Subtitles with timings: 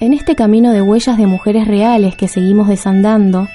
[0.00, 3.48] En este camino de huellas de mujeres reales que seguimos desandando,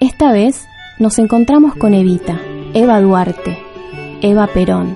[0.00, 0.64] esta vez
[0.98, 2.40] nos encontramos con Evita,
[2.72, 3.58] Eva Duarte,
[4.22, 4.94] Eva Perón,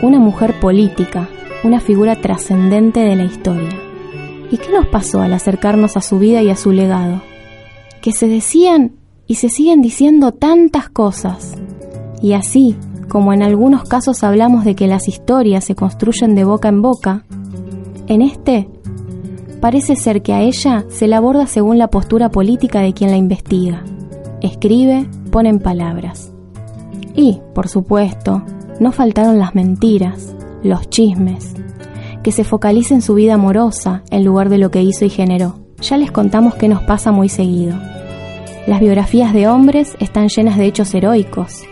[0.00, 1.28] una mujer política,
[1.62, 3.78] una figura trascendente de la historia.
[4.50, 7.20] ¿Y qué nos pasó al acercarnos a su vida y a su legado?
[8.00, 8.92] Que se decían
[9.26, 11.54] y se siguen diciendo tantas cosas.
[12.22, 12.76] Y así,
[13.10, 17.26] como en algunos casos hablamos de que las historias se construyen de boca en boca,
[18.06, 18.66] en este
[19.60, 23.16] parece ser que a ella se la aborda según la postura política de quien la
[23.16, 23.84] investiga.
[24.40, 26.32] Escribe, pone en palabras.
[27.14, 28.42] Y, por supuesto,
[28.80, 31.54] no faltaron las mentiras, los chismes,
[32.22, 35.58] que se focalice en su vida amorosa en lugar de lo que hizo y generó.
[35.82, 37.76] Ya les contamos que nos pasa muy seguido.
[38.66, 41.62] Las biografías de hombres están llenas de hechos heroicos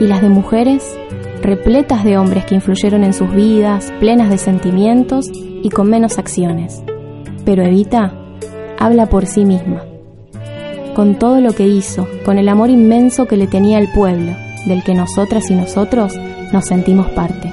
[0.00, 0.96] y las de mujeres
[1.42, 6.82] repletas de hombres que influyeron en sus vidas, plenas de sentimientos y con menos acciones
[7.44, 8.12] pero Evita
[8.78, 9.84] habla por sí misma,
[10.94, 14.32] con todo lo que hizo, con el amor inmenso que le tenía al pueblo,
[14.66, 16.14] del que nosotras y nosotros
[16.52, 17.52] nos sentimos parte,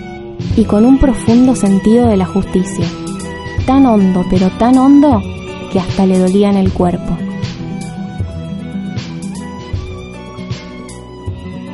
[0.56, 2.86] y con un profundo sentido de la justicia,
[3.66, 5.22] tan hondo, pero tan hondo,
[5.72, 7.18] que hasta le dolía en el cuerpo.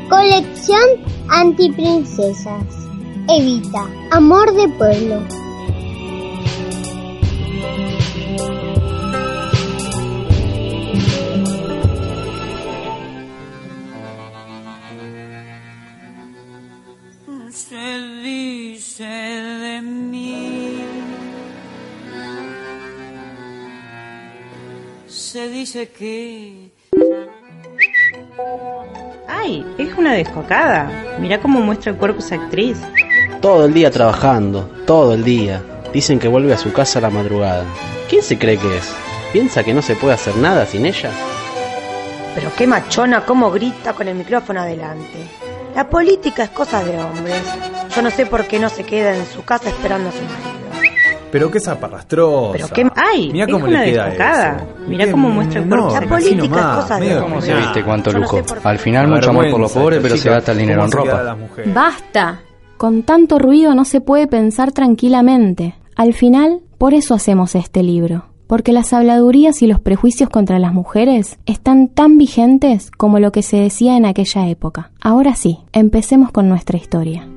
[0.09, 0.79] Colección
[1.29, 2.63] Antiprincesas.
[3.27, 5.19] Evita, amor de pueblo.
[25.67, 26.71] Dice que...
[29.27, 29.65] ¡Ay!
[29.77, 31.17] Es una descocada.
[31.19, 32.77] Mira cómo muestra el cuerpo esa actriz.
[33.41, 35.61] Todo el día trabajando, todo el día.
[35.91, 37.65] Dicen que vuelve a su casa a la madrugada.
[38.07, 38.95] ¿Quién se cree que es?
[39.33, 41.11] ¿Piensa que no se puede hacer nada sin ella?
[42.33, 45.27] Pero qué machona, cómo grita con el micrófono adelante.
[45.75, 47.43] La política es cosa de hombres.
[47.93, 50.46] Yo no sé por qué no se queda en su casa esperando a su marido.
[51.31, 52.53] Pero qué zaparrastrosa.
[52.53, 52.87] Pero qué...
[52.95, 53.29] ¡Ay!
[53.31, 55.11] Mira cómo le queda eso.
[55.11, 55.93] Cómo muestra el cuerpo.
[55.93, 58.41] la política es cosa de ¿Cómo se viste cuánto lujo?
[58.63, 61.37] Al final mucho amor por los pobres, pero se gasta el dinero en ropa.
[61.73, 62.41] ¡Basta!
[62.77, 65.75] Con tanto ruido no se puede pensar tranquilamente.
[65.95, 68.25] Al final, por eso hacemos este libro.
[68.45, 73.41] Porque las habladurías y los prejuicios contra las mujeres están tan vigentes como lo que
[73.41, 74.91] se decía en aquella época.
[75.01, 77.27] Ahora sí, empecemos con nuestra historia.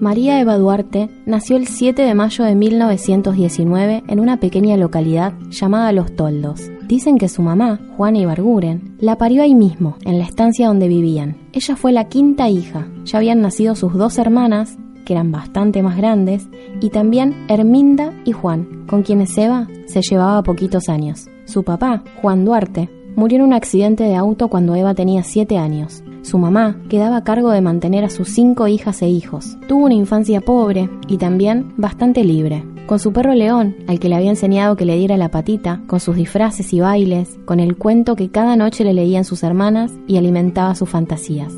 [0.00, 5.90] María Eva Duarte nació el 7 de mayo de 1919 en una pequeña localidad llamada
[5.90, 6.70] Los Toldos.
[6.86, 11.36] Dicen que su mamá, Juana Ibarguren, la parió ahí mismo, en la estancia donde vivían.
[11.52, 12.86] Ella fue la quinta hija.
[13.06, 16.46] Ya habían nacido sus dos hermanas, que eran bastante más grandes,
[16.80, 21.26] y también Herminda y Juan, con quienes Eva se llevaba poquitos años.
[21.44, 26.04] Su papá, Juan Duarte, murió en un accidente de auto cuando Eva tenía 7 años.
[26.28, 29.56] Su mamá quedaba a cargo de mantener a sus cinco hijas e hijos.
[29.66, 32.66] Tuvo una infancia pobre y también bastante libre.
[32.86, 36.00] Con su perro León, al que le había enseñado que le diera la patita, con
[36.00, 40.18] sus disfraces y bailes, con el cuento que cada noche le leían sus hermanas y
[40.18, 41.54] alimentaba sus fantasías.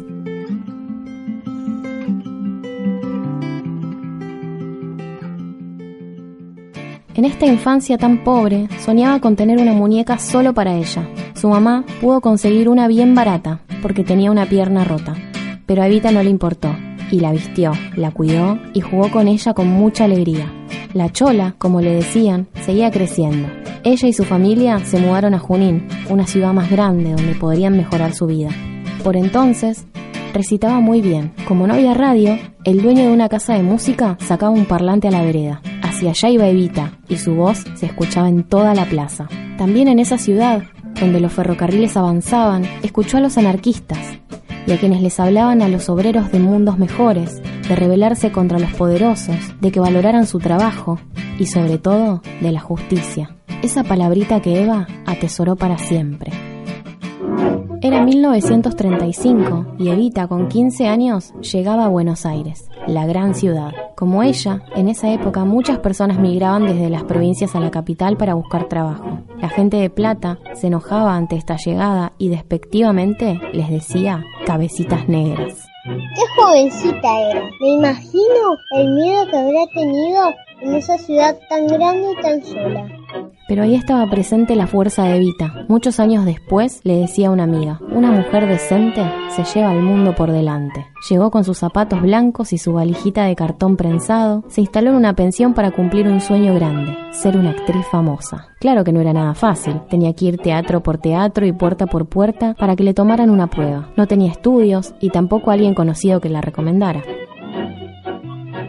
[7.16, 11.09] En esta infancia tan pobre, soñaba con tener una muñeca solo para ella.
[11.34, 15.14] Su mamá pudo conseguir una bien barata, porque tenía una pierna rota,
[15.66, 16.74] pero a Evita no le importó,
[17.10, 20.53] y la vistió, la cuidó y jugó con ella con mucha alegría.
[20.94, 23.48] La chola, como le decían, seguía creciendo.
[23.84, 28.12] Ella y su familia se mudaron a Junín, una ciudad más grande donde podrían mejorar
[28.12, 28.50] su vida.
[29.04, 29.86] Por entonces,
[30.34, 31.33] recitaba muy bien.
[31.47, 35.10] Como no había radio, el dueño de una casa de música sacaba un parlante a
[35.10, 35.62] la vereda.
[35.83, 39.28] Hacia allá iba Evita, y su voz se escuchaba en toda la plaza.
[39.56, 40.65] También en esa ciudad
[41.00, 43.98] donde los ferrocarriles avanzaban, escuchó a los anarquistas
[44.66, 48.72] y a quienes les hablaban a los obreros de mundos mejores, de rebelarse contra los
[48.74, 51.00] poderosos, de que valoraran su trabajo
[51.38, 53.36] y sobre todo de la justicia.
[53.62, 56.32] Esa palabrita que Eva atesoró para siempre.
[57.82, 63.72] Era 1935 y Evita, con 15 años, llegaba a Buenos Aires, la gran ciudad.
[63.97, 68.34] Como ella, en esa época muchas personas migraban desde las provincias a la capital para
[68.34, 69.21] buscar trabajo.
[69.41, 75.66] La gente de Plata se enojaba ante esta llegada y despectivamente les decía cabecitas negras.
[75.84, 77.42] ¡Qué jovencita era!
[77.60, 82.99] Me imagino el miedo que habrá tenido en esa ciudad tan grande y tan sola.
[83.50, 85.64] Pero ahí estaba presente la fuerza de Evita.
[85.66, 90.30] Muchos años después le decía una amiga, una mujer decente se lleva el mundo por
[90.30, 90.86] delante.
[91.10, 95.16] Llegó con sus zapatos blancos y su valijita de cartón prensado, se instaló en una
[95.16, 98.50] pensión para cumplir un sueño grande, ser una actriz famosa.
[98.60, 102.06] Claro que no era nada fácil, tenía que ir teatro por teatro y puerta por
[102.06, 103.91] puerta para que le tomaran una prueba.
[103.97, 107.02] No tenía estudios y tampoco alguien conocido que la recomendara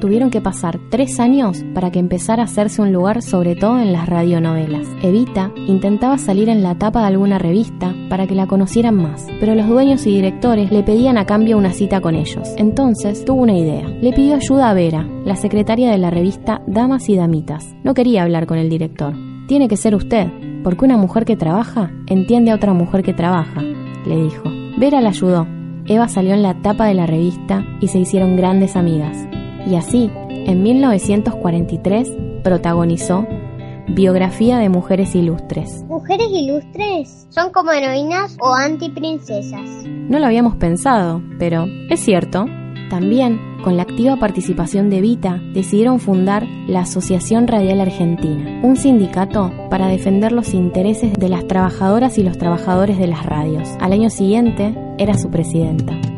[0.01, 3.93] tuvieron que pasar tres años para que empezara a hacerse un lugar sobre todo en
[3.93, 4.85] las radionovelas.
[5.01, 9.55] Evita intentaba salir en la tapa de alguna revista para que la conocieran más, pero
[9.55, 12.49] los dueños y directores le pedían a cambio una cita con ellos.
[12.57, 13.87] Entonces tuvo una idea.
[13.87, 17.73] Le pidió ayuda a Vera, la secretaria de la revista Damas y Damitas.
[17.85, 19.13] No quería hablar con el director.
[19.47, 20.27] Tiene que ser usted,
[20.63, 24.49] porque una mujer que trabaja entiende a otra mujer que trabaja, le dijo.
[24.77, 25.47] Vera la ayudó.
[25.85, 29.17] Eva salió en la tapa de la revista y se hicieron grandes amigas.
[29.67, 32.11] Y así, en 1943,
[32.43, 33.25] protagonizó
[33.87, 35.83] Biografía de Mujeres Ilustres.
[35.87, 37.27] ¿Mujeres ilustres?
[37.29, 39.61] ¿Son como heroínas o antiprincesas?
[39.85, 42.45] No lo habíamos pensado, pero es cierto.
[42.89, 49.51] También, con la activa participación de Vita, decidieron fundar la Asociación Radial Argentina, un sindicato
[49.69, 53.69] para defender los intereses de las trabajadoras y los trabajadores de las radios.
[53.79, 56.10] Al año siguiente, era su presidenta.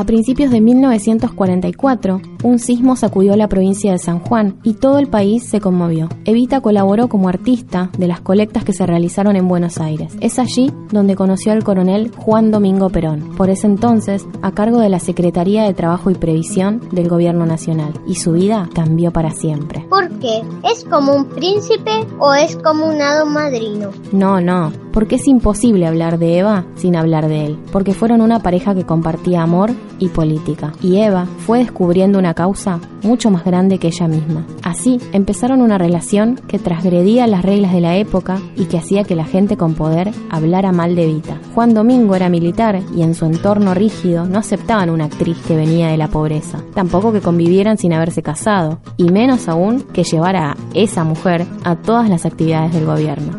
[0.00, 5.08] A principios de 1944, un sismo sacudió la provincia de San Juan y todo el
[5.08, 6.08] país se conmovió.
[6.24, 10.16] Evita colaboró como artista de las colectas que se realizaron en Buenos Aires.
[10.20, 14.88] Es allí donde conoció al coronel Juan Domingo Perón, por ese entonces a cargo de
[14.88, 19.86] la Secretaría de Trabajo y Previsión del Gobierno Nacional, y su vida cambió para siempre.
[19.88, 20.42] ¿Por qué?
[20.64, 23.90] ¿Es como un príncipe o es como un hado madrino?
[24.12, 28.40] No, no, porque es imposible hablar de Eva sin hablar de él, porque fueron una
[28.40, 33.78] pareja que compartía amor y política, y Eva fue descubriendo una causa mucho más grande
[33.78, 34.46] que ella misma.
[34.62, 39.16] Así empezaron una relación que transgredía las reglas de la época y que hacía que
[39.16, 41.40] la gente con poder hablara mal de Evita.
[41.54, 45.88] Juan Domingo era militar y en su entorno rígido no aceptaban una actriz que venía
[45.88, 50.56] de la pobreza, tampoco que convivieran sin haberse casado, y menos aún que llevara a
[50.74, 53.32] esa mujer a todas las actividades del gobierno.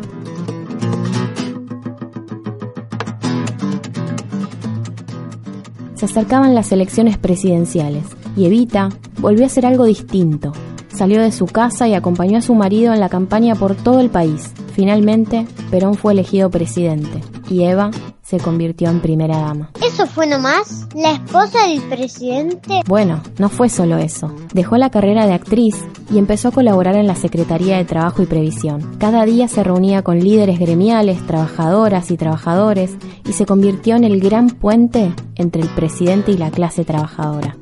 [5.96, 8.04] Se acercaban las elecciones presidenciales
[8.36, 8.89] y Evita
[9.19, 10.51] volvió a hacer algo distinto.
[10.94, 14.10] Salió de su casa y acompañó a su marido en la campaña por todo el
[14.10, 14.51] país.
[14.74, 17.92] Finalmente, Perón fue elegido presidente y Eva
[18.31, 19.72] se convirtió en primera dama.
[19.86, 20.88] ¿Eso fue nomás?
[20.95, 22.81] ¿La esposa del presidente?
[22.88, 24.33] Bueno, no fue solo eso.
[24.54, 25.75] Dejó la carrera de actriz
[26.10, 28.95] y empezó a colaborar en la Secretaría de Trabajo y Previsión.
[29.00, 32.95] Cada día se reunía con líderes gremiales, trabajadoras y trabajadores
[33.28, 37.57] y se convirtió en el gran puente entre el presidente y la clase trabajadora.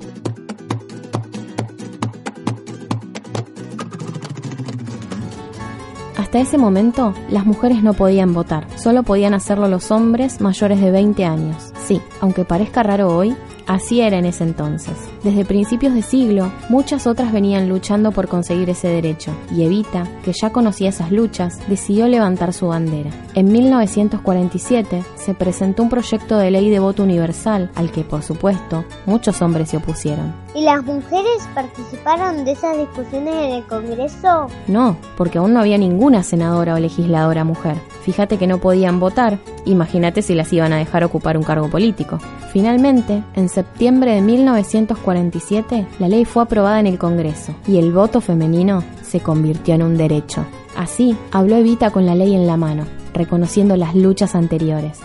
[6.30, 10.92] Hasta ese momento, las mujeres no podían votar, solo podían hacerlo los hombres mayores de
[10.92, 11.74] 20 años.
[11.88, 13.36] Sí, aunque parezca raro hoy,
[13.70, 14.96] Así era en ese entonces.
[15.24, 20.32] Desde principios de siglo, muchas otras venían luchando por conseguir ese derecho, y Evita, que
[20.32, 23.10] ya conocía esas luchas, decidió levantar su bandera.
[23.34, 28.86] En 1947 se presentó un proyecto de ley de voto universal, al que, por supuesto,
[29.06, 30.34] muchos hombres se opusieron.
[30.56, 34.48] ¿Y las mujeres participaron de esas discusiones en el Congreso?
[34.68, 37.76] No, porque aún no había ninguna senadora o legisladora mujer.
[38.04, 42.20] Fíjate que no podían votar, imagínate si las iban a dejar ocupar un cargo político.
[42.52, 48.22] Finalmente, en septiembre de 1947, la ley fue aprobada en el Congreso y el voto
[48.22, 50.46] femenino se convirtió en un derecho.
[50.76, 55.00] Así, habló Evita con la ley en la mano, reconociendo las luchas anteriores.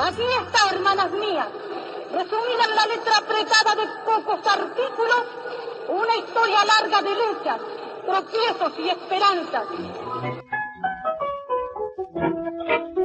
[0.00, 1.46] Aquí está, hermanas mías,
[2.12, 5.22] resumida en la letra apretada de pocos artículos,
[5.88, 7.60] una historia larga de luchas,
[8.04, 10.55] tropiezos y esperanzas.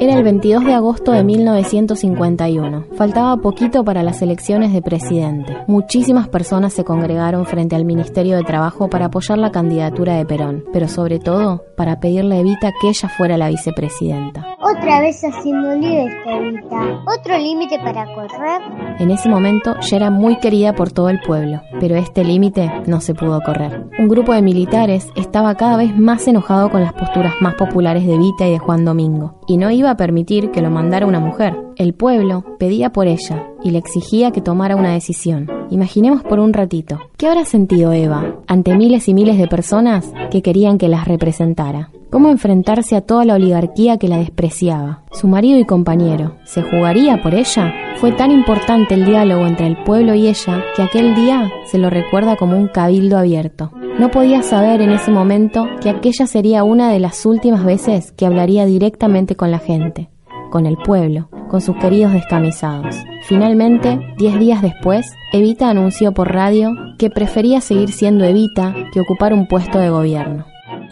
[0.02, 2.86] Era el 22 de agosto de 1951.
[2.96, 5.56] Faltaba poquito para las elecciones de presidente.
[5.68, 10.66] Muchísimas personas se congregaron frente al Ministerio de Trabajo para apoyar la candidatura de Perón,
[10.74, 14.58] pero sobre todo para pedirle a Evita que ella fuera la vicepresidenta.
[14.60, 17.04] Otra vez haciendo lío esta Evita.
[17.20, 18.62] ¿Otro límite para correr?
[18.98, 23.02] En ese momento ya era muy querida por todo el pueblo, pero este límite no
[23.02, 23.86] se pudo correr.
[24.00, 28.16] Un grupo de militares estaba cada vez más enojado con las posturas más populares de
[28.16, 31.58] Evita y de Juan Domingo, y no iba permitir que lo mandara una mujer.
[31.76, 35.48] El pueblo pedía por ella y le exigía que tomara una decisión.
[35.70, 40.42] Imaginemos por un ratito, ¿qué habrá sentido Eva ante miles y miles de personas que
[40.42, 41.90] querían que las representara?
[42.12, 45.04] ¿Cómo enfrentarse a toda la oligarquía que la despreciaba?
[45.14, 47.74] Su marido y compañero, ¿se jugaría por ella?
[47.96, 51.90] Fue tan importante el diálogo entre el pueblo y ella que aquel día se lo
[51.90, 53.72] recuerda como un cabildo abierto.
[54.02, 58.26] No podía saber en ese momento que aquella sería una de las últimas veces que
[58.26, 60.10] hablaría directamente con la gente,
[60.50, 62.96] con el pueblo, con sus queridos descamisados.
[63.28, 69.36] Finalmente, diez días después, Evita anunció por radio que prefería seguir siendo Evita que ocupar
[69.36, 70.46] un puesto de gobierno.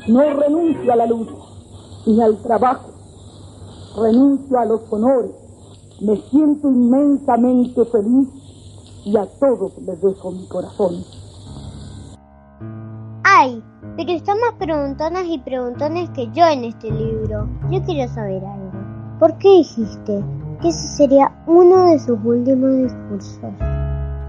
[0.08, 1.34] No renuncio a la lucha
[2.06, 2.92] ni al trabajo,
[4.04, 5.32] renuncio a los honores.
[6.00, 8.28] Me siento inmensamente feliz
[9.04, 11.04] y a todos les dejo mi corazón.
[13.42, 13.64] Ay,
[13.96, 17.48] pero están más preguntonas y preguntones que yo en este libro.
[17.72, 18.72] Yo quiero saber algo.
[19.18, 20.22] ¿Por qué dijiste
[20.62, 23.52] que ese sería uno de sus últimos discursos?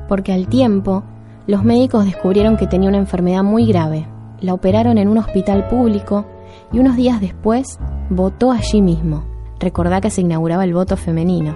[0.08, 1.02] Porque al tiempo,
[1.48, 4.06] los médicos descubrieron que tenía una enfermedad muy grave
[4.40, 6.24] la operaron en un hospital público
[6.72, 9.24] y unos días después votó allí mismo.
[9.58, 11.54] Recordá que se inauguraba el voto femenino.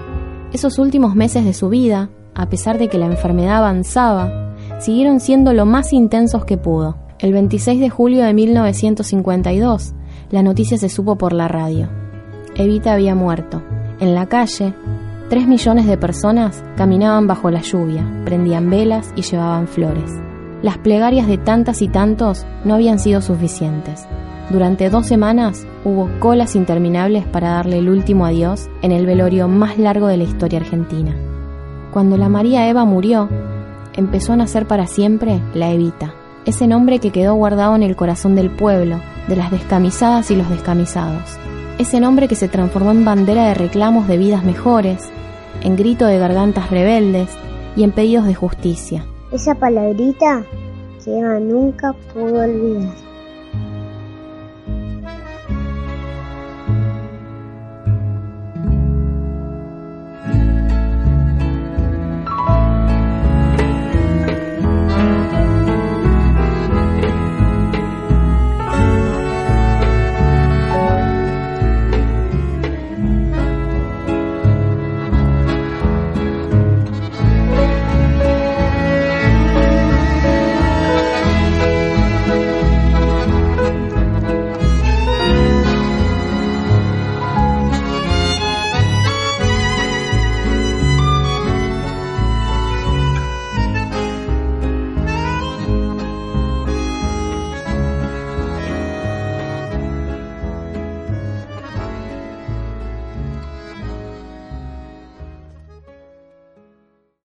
[0.52, 5.52] Esos últimos meses de su vida, a pesar de que la enfermedad avanzaba, siguieron siendo
[5.52, 6.96] lo más intensos que pudo.
[7.24, 9.94] El 26 de julio de 1952,
[10.30, 11.88] la noticia se supo por la radio.
[12.54, 13.62] Evita había muerto.
[13.98, 14.74] En la calle,
[15.30, 20.10] tres millones de personas caminaban bajo la lluvia, prendían velas y llevaban flores.
[20.60, 24.06] Las plegarias de tantas y tantos no habían sido suficientes.
[24.50, 29.78] Durante dos semanas hubo colas interminables para darle el último adiós en el velorio más
[29.78, 31.16] largo de la historia argentina.
[31.90, 33.30] Cuando la María Eva murió,
[33.94, 36.12] empezó a nacer para siempre la Evita,
[36.44, 40.48] ese nombre que quedó guardado en el corazón del pueblo, de las descamisadas y los
[40.50, 41.38] descamisados,
[41.78, 45.10] ese nombre que se transformó en bandera de reclamos de vidas mejores,
[45.62, 47.30] en grito de gargantas rebeldes
[47.76, 50.44] y en pedidos de justicia esa palabrita
[51.04, 53.03] que Eva nunca pudo olvidar.